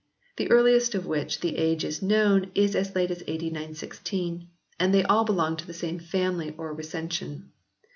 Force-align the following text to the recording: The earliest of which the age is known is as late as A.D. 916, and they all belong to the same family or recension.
The 0.37 0.49
earliest 0.49 0.95
of 0.95 1.05
which 1.05 1.41
the 1.41 1.57
age 1.57 1.83
is 1.85 2.01
known 2.01 2.49
is 2.55 2.75
as 2.75 2.95
late 2.95 3.11
as 3.11 3.21
A.D. 3.27 3.47
916, 3.51 4.47
and 4.79 4.91
they 4.95 5.03
all 5.03 5.25
belong 5.25 5.57
to 5.57 5.67
the 5.67 5.75
same 5.75 5.99
family 5.99 6.55
or 6.57 6.73
recension. 6.73 7.51